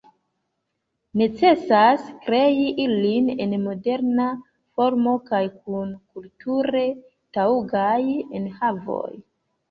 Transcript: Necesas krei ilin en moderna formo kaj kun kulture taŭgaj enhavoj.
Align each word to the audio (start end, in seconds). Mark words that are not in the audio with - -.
Necesas 1.19 2.05
krei 2.21 2.55
ilin 2.85 3.27
en 3.45 3.51
moderna 3.65 4.25
formo 4.79 5.13
kaj 5.27 5.41
kun 5.57 5.91
kulture 6.15 6.83
taŭgaj 7.39 7.99
enhavoj. 8.41 9.13